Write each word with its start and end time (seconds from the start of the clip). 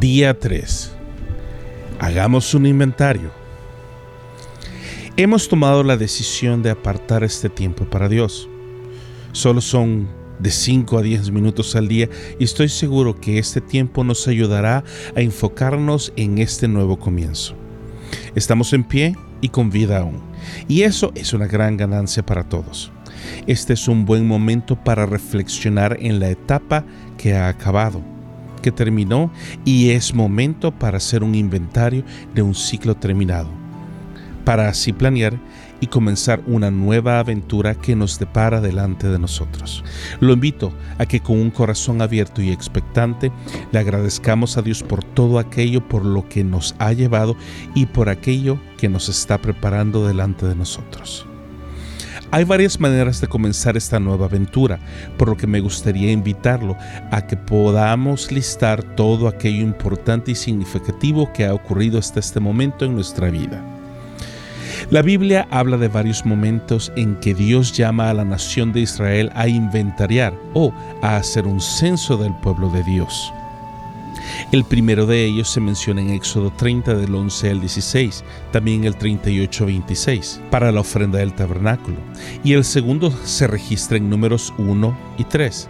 Día 0.00 0.38
3. 0.38 0.92
Hagamos 1.98 2.54
un 2.54 2.64
inventario. 2.64 3.30
Hemos 5.18 5.46
tomado 5.46 5.82
la 5.82 5.98
decisión 5.98 6.62
de 6.62 6.70
apartar 6.70 7.22
este 7.22 7.50
tiempo 7.50 7.84
para 7.84 8.08
Dios. 8.08 8.48
Solo 9.32 9.60
son 9.60 10.08
de 10.38 10.50
5 10.50 10.96
a 10.96 11.02
10 11.02 11.30
minutos 11.32 11.76
al 11.76 11.86
día 11.86 12.08
y 12.38 12.44
estoy 12.44 12.70
seguro 12.70 13.20
que 13.20 13.38
este 13.38 13.60
tiempo 13.60 14.02
nos 14.02 14.26
ayudará 14.26 14.84
a 15.14 15.20
enfocarnos 15.20 16.14
en 16.16 16.38
este 16.38 16.66
nuevo 16.66 16.98
comienzo. 16.98 17.54
Estamos 18.34 18.72
en 18.72 18.84
pie 18.84 19.14
y 19.42 19.50
con 19.50 19.68
vida 19.68 19.98
aún, 19.98 20.22
y 20.66 20.80
eso 20.80 21.12
es 21.14 21.34
una 21.34 21.46
gran 21.46 21.76
ganancia 21.76 22.24
para 22.24 22.48
todos. 22.48 22.90
Este 23.46 23.74
es 23.74 23.86
un 23.86 24.06
buen 24.06 24.26
momento 24.26 24.82
para 24.82 25.04
reflexionar 25.04 25.98
en 26.00 26.20
la 26.20 26.30
etapa 26.30 26.86
que 27.18 27.34
ha 27.34 27.48
acabado, 27.48 28.02
que 28.60 28.72
terminó, 28.72 29.30
y 29.64 29.90
es 29.90 30.14
momento 30.14 30.70
para 30.72 30.98
hacer 30.98 31.22
un 31.22 31.34
inventario 31.34 32.04
de 32.34 32.42
un 32.42 32.54
ciclo 32.54 32.94
terminado, 32.96 33.48
para 34.44 34.68
así 34.68 34.92
planear 34.92 35.38
y 35.80 35.86
comenzar 35.86 36.42
una 36.46 36.70
nueva 36.70 37.18
aventura 37.18 37.74
que 37.74 37.96
nos 37.96 38.18
depara 38.18 38.60
delante 38.60 39.08
de 39.08 39.18
nosotros. 39.18 39.82
Lo 40.20 40.32
invito 40.32 40.72
a 40.98 41.06
que 41.06 41.20
con 41.20 41.38
un 41.38 41.50
corazón 41.50 42.02
abierto 42.02 42.42
y 42.42 42.50
expectante 42.50 43.32
le 43.72 43.78
agradezcamos 43.78 44.56
a 44.56 44.62
Dios 44.62 44.82
por 44.82 45.02
todo 45.02 45.38
aquello 45.38 45.86
por 45.86 46.04
lo 46.04 46.28
que 46.28 46.44
nos 46.44 46.74
ha 46.78 46.92
llevado 46.92 47.36
y 47.74 47.86
por 47.86 48.08
aquello 48.08 48.60
que 48.76 48.88
nos 48.88 49.08
está 49.08 49.38
preparando 49.38 50.06
delante 50.06 50.46
de 50.46 50.54
nosotros. 50.54 51.29
Hay 52.32 52.44
varias 52.44 52.78
maneras 52.78 53.20
de 53.20 53.26
comenzar 53.26 53.76
esta 53.76 53.98
nueva 53.98 54.26
aventura, 54.26 54.78
por 55.16 55.28
lo 55.28 55.36
que 55.36 55.48
me 55.48 55.58
gustaría 55.58 56.12
invitarlo 56.12 56.76
a 57.10 57.26
que 57.26 57.36
podamos 57.36 58.30
listar 58.30 58.84
todo 58.94 59.26
aquello 59.26 59.62
importante 59.62 60.30
y 60.30 60.34
significativo 60.36 61.32
que 61.32 61.46
ha 61.46 61.54
ocurrido 61.54 61.98
hasta 61.98 62.20
este 62.20 62.38
momento 62.38 62.84
en 62.84 62.94
nuestra 62.94 63.30
vida. 63.30 63.60
La 64.90 65.02
Biblia 65.02 65.48
habla 65.50 65.76
de 65.76 65.88
varios 65.88 66.24
momentos 66.24 66.92
en 66.94 67.16
que 67.16 67.34
Dios 67.34 67.72
llama 67.72 68.10
a 68.10 68.14
la 68.14 68.24
nación 68.24 68.72
de 68.72 68.80
Israel 68.80 69.32
a 69.34 69.48
inventariar 69.48 70.32
o 70.54 70.72
a 71.02 71.16
hacer 71.16 71.46
un 71.46 71.60
censo 71.60 72.16
del 72.16 72.34
pueblo 72.36 72.70
de 72.70 72.84
Dios. 72.84 73.32
El 74.52 74.64
primero 74.64 75.06
de 75.06 75.24
ellos 75.24 75.48
se 75.48 75.60
menciona 75.60 76.00
en 76.00 76.10
Éxodo 76.10 76.50
30 76.50 76.94
del 76.94 77.14
11 77.14 77.50
al 77.50 77.60
16, 77.60 78.24
también 78.52 78.84
el 78.84 78.96
38 78.96 79.66
26, 79.66 80.40
para 80.50 80.72
la 80.72 80.80
ofrenda 80.80 81.18
del 81.18 81.34
tabernáculo, 81.34 81.96
y 82.42 82.54
el 82.54 82.64
segundo 82.64 83.12
se 83.24 83.46
registra 83.46 83.96
en 83.96 84.10
números 84.10 84.52
1 84.58 84.96
y 85.18 85.24
3, 85.24 85.68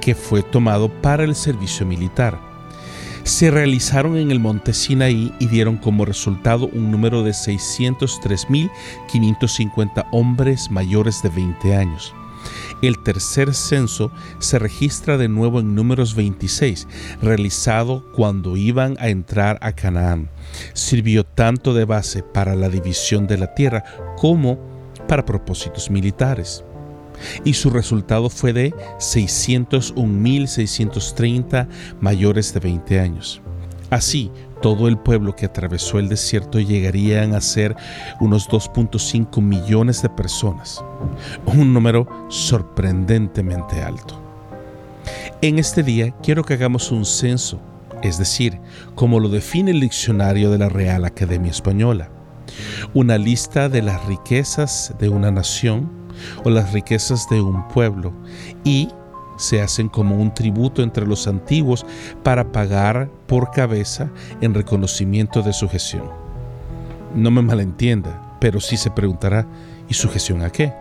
que 0.00 0.14
fue 0.14 0.42
tomado 0.42 0.88
para 0.88 1.24
el 1.24 1.34
servicio 1.34 1.86
militar. 1.86 2.46
Se 3.26 3.50
realizaron 3.50 4.16
en 4.16 4.30
el 4.30 4.38
monte 4.38 4.72
Sinaí 4.72 5.34
y 5.40 5.48
dieron 5.48 5.78
como 5.78 6.04
resultado 6.04 6.70
un 6.72 6.92
número 6.92 7.24
de 7.24 7.32
603.550 7.32 10.06
hombres 10.12 10.70
mayores 10.70 11.24
de 11.24 11.30
20 11.30 11.74
años. 11.74 12.14
El 12.82 13.02
tercer 13.02 13.54
censo 13.54 14.12
se 14.38 14.58
registra 14.58 15.16
de 15.16 15.28
nuevo 15.28 15.60
en 15.60 15.74
números 15.74 16.14
26, 16.14 16.86
realizado 17.22 18.04
cuando 18.12 18.54
iban 18.56 18.96
a 19.00 19.08
entrar 19.08 19.58
a 19.62 19.72
Canaán. 19.72 20.28
Sirvió 20.74 21.24
tanto 21.24 21.72
de 21.74 21.86
base 21.86 22.22
para 22.22 22.54
la 22.54 22.68
división 22.68 23.26
de 23.26 23.38
la 23.38 23.54
tierra 23.54 23.82
como 24.18 24.58
para 25.08 25.24
propósitos 25.24 25.90
militares. 25.90 26.62
Y 27.44 27.54
su 27.54 27.70
resultado 27.70 28.28
fue 28.28 28.52
de 28.52 28.74
601.630 28.98 31.66
mayores 32.00 32.52
de 32.52 32.60
20 32.60 33.00
años. 33.00 33.40
Así, 33.90 34.32
todo 34.62 34.88
el 34.88 34.98
pueblo 34.98 35.36
que 35.36 35.46
atravesó 35.46 35.98
el 35.98 36.08
desierto 36.08 36.58
llegarían 36.58 37.34
a 37.34 37.40
ser 37.40 37.76
unos 38.20 38.48
2.5 38.48 39.40
millones 39.40 40.02
de 40.02 40.08
personas, 40.08 40.84
un 41.46 41.72
número 41.72 42.08
sorprendentemente 42.28 43.82
alto. 43.82 44.20
En 45.40 45.58
este 45.58 45.82
día 45.82 46.12
quiero 46.22 46.42
que 46.42 46.54
hagamos 46.54 46.90
un 46.90 47.04
censo, 47.04 47.60
es 48.02 48.18
decir, 48.18 48.58
como 48.94 49.20
lo 49.20 49.28
define 49.28 49.70
el 49.70 49.80
diccionario 49.80 50.50
de 50.50 50.58
la 50.58 50.68
Real 50.68 51.04
Academia 51.04 51.50
Española, 51.50 52.08
una 52.92 53.18
lista 53.18 53.68
de 53.68 53.82
las 53.82 54.04
riquezas 54.06 54.94
de 54.98 55.08
una 55.08 55.30
nación 55.30 55.90
o 56.44 56.50
las 56.50 56.72
riquezas 56.72 57.28
de 57.28 57.40
un 57.40 57.68
pueblo 57.68 58.12
y 58.64 58.88
se 59.36 59.60
hacen 59.60 59.88
como 59.88 60.16
un 60.16 60.32
tributo 60.34 60.82
entre 60.82 61.06
los 61.06 61.26
antiguos 61.26 61.86
para 62.22 62.52
pagar 62.52 63.08
por 63.26 63.50
cabeza 63.50 64.10
en 64.40 64.54
reconocimiento 64.54 65.42
de 65.42 65.52
sujeción. 65.52 66.04
No 67.14 67.30
me 67.30 67.42
malentienda, 67.42 68.36
pero 68.40 68.60
sí 68.60 68.76
se 68.76 68.90
preguntará, 68.90 69.46
¿y 69.88 69.94
sujeción 69.94 70.42
a 70.42 70.50
qué? 70.50 70.72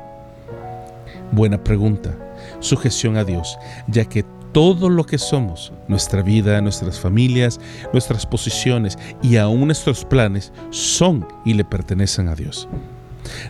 Buena 1.31 1.63
pregunta. 1.63 2.15
Sujeción 2.59 3.17
a 3.17 3.23
Dios, 3.23 3.57
ya 3.87 4.05
que 4.05 4.25
todo 4.51 4.89
lo 4.89 5.05
que 5.05 5.17
somos, 5.17 5.73
nuestra 5.89 6.21
vida, 6.21 6.61
nuestras 6.61 6.97
familias, 6.97 7.59
nuestras 7.91 8.25
posiciones 8.25 8.97
y 9.21 9.35
aún 9.35 9.65
nuestros 9.65 10.05
planes 10.05 10.53
son 10.69 11.27
y 11.43 11.55
le 11.55 11.65
pertenecen 11.65 12.29
a 12.29 12.35
Dios. 12.35 12.69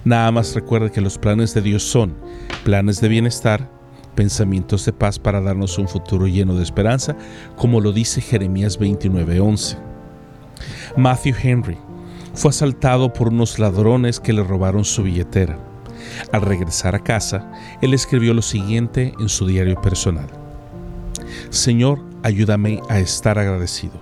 Nada 0.03 0.31
más 0.31 0.55
recuerde 0.55 0.91
que 0.91 1.01
los 1.01 1.19
planes 1.19 1.53
de 1.53 1.61
Dios 1.61 1.83
son 1.83 2.16
planes 2.63 3.01
de 3.01 3.07
bienestar, 3.07 3.69
pensamientos 4.16 4.86
de 4.86 4.94
paz 4.94 5.20
para 5.20 5.42
darnos 5.42 5.78
un 5.78 5.88
futuro 5.88 6.28
lleno 6.28 6.56
de 6.56 6.64
esperanza, 6.64 7.16
como 7.56 7.81
lo 7.81 7.92
dice 7.92 8.22
Jeremías 8.22 8.80
29:11. 8.80 9.78
Matthew 10.98 11.36
Henry 11.42 11.78
fue 12.34 12.50
asaltado 12.50 13.14
por 13.14 13.30
unos 13.30 13.59
ladrones 13.59 14.20
que 14.20 14.34
le 14.34 14.44
robaron 14.44 14.86
su 14.86 15.03
billetera. 15.03 15.58
Al 16.31 16.42
regresar 16.42 16.96
a 16.96 17.03
casa, 17.03 17.52
él 17.81 17.94
escribió 17.94 18.34
lo 18.34 18.42
siguiente 18.42 19.14
en 19.20 19.30
su 19.30 19.48
diario 19.48 19.80
personal. 19.81 20.28
Señor, 21.50 22.02
ayúdame 22.24 22.82
a 22.90 23.00
estar 23.00 23.40
agradecido. 23.40 23.94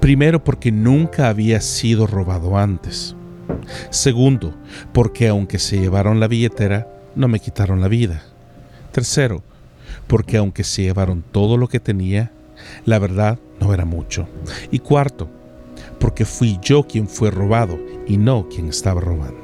Primero 0.00 0.42
porque 0.42 0.72
nunca 0.72 1.28
había 1.28 1.60
sido 1.60 2.06
robado 2.06 2.56
antes. 2.56 3.14
Segundo, 3.90 4.54
porque 4.92 5.28
aunque 5.28 5.58
se 5.58 5.78
llevaron 5.78 6.20
la 6.20 6.28
billetera, 6.28 6.88
no 7.14 7.28
me 7.28 7.40
quitaron 7.40 7.80
la 7.80 7.88
vida. 7.88 8.22
Tercero, 8.98 9.44
porque 10.08 10.38
aunque 10.38 10.64
se 10.64 10.82
llevaron 10.82 11.22
todo 11.30 11.56
lo 11.56 11.68
que 11.68 11.78
tenía, 11.78 12.32
la 12.84 12.98
verdad 12.98 13.38
no 13.60 13.72
era 13.72 13.84
mucho. 13.84 14.26
Y 14.72 14.80
cuarto, 14.80 15.28
porque 16.00 16.24
fui 16.24 16.58
yo 16.62 16.82
quien 16.82 17.06
fue 17.06 17.30
robado 17.30 17.78
y 18.08 18.16
no 18.16 18.48
quien 18.48 18.68
estaba 18.68 19.00
robando. 19.00 19.38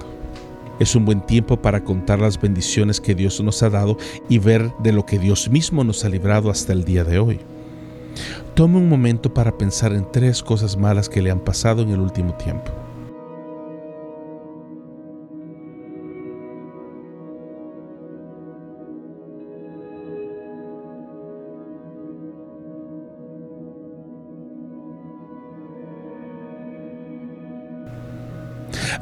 Es 0.81 0.97
un 0.97 1.05
buen 1.05 1.21
tiempo 1.21 1.63
para 1.63 1.85
contar 1.85 2.19
las 2.19 2.41
bendiciones 2.41 3.01
que 3.01 3.15
Dios 3.15 3.41
nos 3.43 3.63
ha 3.63 3.71
dado 3.71 3.97
y 4.29 4.39
ver 4.39 4.73
de 4.81 4.91
lo 4.91 5.07
que 5.07 5.21
Dios 5.21 5.49
mismo 5.49 5.85
nos 5.85 6.05
ha 6.05 6.09
librado 6.09 6.51
hasta 6.51 6.73
el 6.73 6.85
día 6.85 7.05
de 7.05 7.21
hoy. 7.21 7.39
Tome 8.57 8.79
un 8.79 8.89
momento 8.89 9.33
para 9.33 9.57
pensar 9.57 9.93
en 9.93 10.11
tres 10.11 10.43
cosas 10.43 10.77
malas 10.77 11.09
que 11.09 11.23
le 11.23 11.31
han 11.31 11.39
pasado 11.39 11.83
en 11.83 11.91
el 11.91 12.01
último 12.01 12.35
tiempo. 12.35 12.73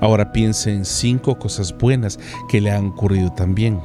Ahora 0.01 0.33
piense 0.33 0.73
en 0.73 0.85
cinco 0.85 1.39
cosas 1.39 1.77
buenas 1.77 2.19
que 2.49 2.61
le 2.61 2.71
han 2.71 2.89
ocurrido 2.89 3.33
también. 3.33 3.81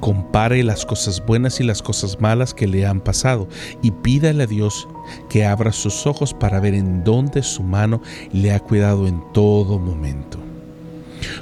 Compare 0.00 0.62
las 0.62 0.86
cosas 0.86 1.24
buenas 1.24 1.58
y 1.58 1.64
las 1.64 1.82
cosas 1.82 2.20
malas 2.20 2.54
que 2.54 2.66
le 2.66 2.86
han 2.86 3.00
pasado 3.00 3.48
y 3.82 3.90
pídale 3.90 4.44
a 4.44 4.46
Dios 4.46 4.86
que 5.28 5.44
abra 5.44 5.72
sus 5.72 6.06
ojos 6.06 6.34
para 6.34 6.60
ver 6.60 6.74
en 6.74 7.02
dónde 7.02 7.42
su 7.42 7.62
mano 7.62 8.00
le 8.30 8.52
ha 8.52 8.60
cuidado 8.60 9.06
en 9.06 9.20
todo 9.32 9.78
momento. 9.78 10.45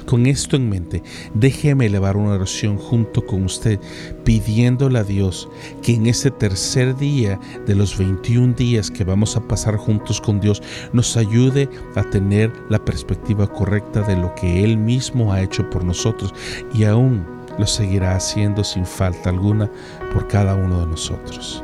Con 0.05 0.27
esto 0.27 0.55
en 0.55 0.69
mente, 0.69 1.01
déjeme 1.33 1.87
elevar 1.87 2.15
una 2.15 2.33
oración 2.33 2.77
junto 2.77 3.25
con 3.25 3.43
usted, 3.43 3.79
pidiéndole 4.23 4.99
a 4.99 5.03
Dios 5.03 5.49
que 5.81 5.95
en 5.95 6.05
este 6.05 6.29
tercer 6.29 6.95
día 6.95 7.39
de 7.65 7.73
los 7.73 7.97
21 7.97 8.53
días 8.53 8.91
que 8.91 9.03
vamos 9.03 9.35
a 9.35 9.47
pasar 9.47 9.77
juntos 9.77 10.21
con 10.21 10.39
Dios, 10.39 10.61
nos 10.93 11.17
ayude 11.17 11.67
a 11.95 12.03
tener 12.03 12.53
la 12.69 12.83
perspectiva 12.83 13.47
correcta 13.47 14.01
de 14.01 14.15
lo 14.15 14.35
que 14.35 14.63
Él 14.63 14.77
mismo 14.77 15.33
ha 15.33 15.41
hecho 15.41 15.67
por 15.71 15.83
nosotros 15.83 16.33
y 16.73 16.83
aún 16.83 17.25
lo 17.57 17.65
seguirá 17.65 18.15
haciendo 18.15 18.63
sin 18.63 18.85
falta 18.85 19.29
alguna 19.29 19.71
por 20.13 20.27
cada 20.27 20.53
uno 20.53 20.81
de 20.81 20.87
nosotros. 20.87 21.63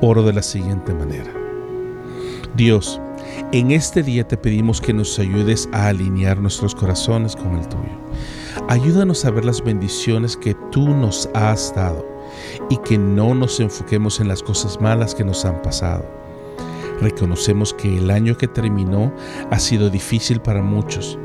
Oro 0.00 0.24
de 0.24 0.32
la 0.32 0.42
siguiente 0.42 0.92
manera. 0.92 1.32
Dios, 2.56 3.00
En 3.52 3.70
este 3.70 4.02
día 4.02 4.26
te 4.26 4.36
pedimos 4.36 4.80
que 4.80 4.92
nos 4.92 5.18
ayudes 5.18 5.68
a 5.72 5.88
alinear 5.88 6.38
nuestros 6.38 6.74
corazones 6.74 7.34
con 7.34 7.56
el 7.56 7.66
tuyo. 7.68 7.98
Ayúdanos 8.68 9.24
a 9.24 9.30
ver 9.30 9.44
las 9.44 9.62
bendiciones 9.62 10.36
que 10.36 10.54
tú 10.70 10.88
nos 10.88 11.30
has 11.34 11.74
dado 11.74 12.06
y 12.68 12.76
que 12.78 12.98
no 12.98 13.34
nos 13.34 13.58
enfoquemos 13.60 14.20
en 14.20 14.28
las 14.28 14.42
cosas 14.42 14.80
malas 14.80 15.14
que 15.14 15.24
nos 15.24 15.44
han 15.44 15.62
pasado. 15.62 16.04
Reconocemos 17.00 17.72
que 17.72 17.96
el 17.96 18.10
año 18.10 18.36
que 18.36 18.48
terminó 18.48 19.14
ha 19.50 19.58
sido 19.58 19.88
difícil 19.88 20.40
para 20.40 20.60
muchos, 20.60 21.18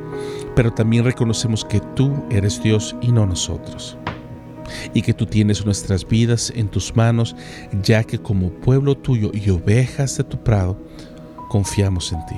pero 0.55 0.71
también 0.71 1.03
reconocemos 1.03 1.65
que 1.65 1.81
tú 1.95 2.13
eres 2.29 2.61
Dios 2.63 2.95
y 3.01 3.11
no 3.11 3.25
nosotros 3.25 3.97
y 4.93 5.01
que 5.01 5.13
tú 5.13 5.25
tienes 5.25 5.65
nuestras 5.65 6.07
vidas 6.07 6.51
en 6.55 6.67
tus 6.69 6.95
manos, 6.95 7.35
ya 7.81 8.03
que 8.03 8.17
como 8.17 8.49
pueblo 8.49 8.95
tuyo 8.95 9.29
y 9.33 9.49
ovejas 9.49 10.17
de 10.17 10.23
tu 10.23 10.41
prado, 10.43 10.77
confiamos 11.53 12.11
en 12.11 12.25
ti. 12.25 12.35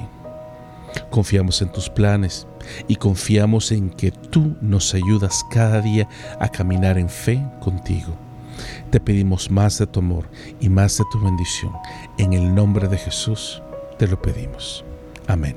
Confiamos 1.09 1.61
en 1.61 1.71
tus 1.71 1.89
planes 1.89 2.45
y 2.89 2.97
confiamos 2.97 3.71
en 3.71 3.89
que 3.89 4.11
tú 4.11 4.57
nos 4.59 4.93
ayudas 4.93 5.45
cada 5.49 5.79
día 5.79 6.09
a 6.41 6.49
caminar 6.49 6.97
en 6.97 7.07
fe 7.07 7.41
contigo. 7.61 8.13
Te 8.91 8.99
pedimos 8.99 9.49
más 9.49 9.77
de 9.77 9.87
tu 9.87 10.01
amor 10.01 10.29
y 10.59 10.67
más 10.67 10.97
de 10.97 11.05
tu 11.13 11.21
bendición. 11.21 11.71
En 12.17 12.33
el 12.33 12.53
nombre 12.53 12.89
de 12.89 12.97
Jesús 12.97 13.63
te 13.97 14.05
lo 14.05 14.21
pedimos. 14.21 14.83
Amén. 15.27 15.55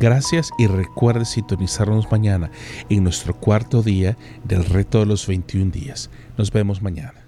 Gracias 0.00 0.50
y 0.58 0.66
recuerde 0.66 1.24
sintonizarnos 1.24 2.10
mañana 2.10 2.50
en 2.88 3.04
nuestro 3.04 3.36
cuarto 3.36 3.84
día 3.84 4.16
del 4.42 4.64
reto 4.64 4.98
de 4.98 5.06
los 5.06 5.28
21 5.28 5.70
días. 5.70 6.10
Nos 6.36 6.50
vemos 6.50 6.82
mañana. 6.82 7.21